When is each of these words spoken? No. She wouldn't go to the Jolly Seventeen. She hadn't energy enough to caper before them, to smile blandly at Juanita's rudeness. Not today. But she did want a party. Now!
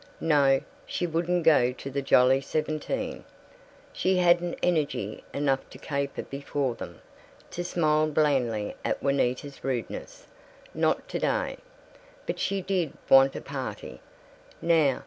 No. 0.19 0.61
She 0.87 1.05
wouldn't 1.05 1.43
go 1.43 1.71
to 1.73 1.91
the 1.91 2.01
Jolly 2.01 2.41
Seventeen. 2.41 3.23
She 3.93 4.17
hadn't 4.17 4.57
energy 4.63 5.23
enough 5.31 5.69
to 5.69 5.77
caper 5.77 6.23
before 6.23 6.73
them, 6.73 7.01
to 7.51 7.63
smile 7.63 8.07
blandly 8.07 8.75
at 8.83 9.03
Juanita's 9.03 9.63
rudeness. 9.63 10.25
Not 10.73 11.07
today. 11.07 11.59
But 12.25 12.39
she 12.39 12.61
did 12.63 12.93
want 13.11 13.35
a 13.35 13.41
party. 13.41 14.01
Now! 14.59 14.99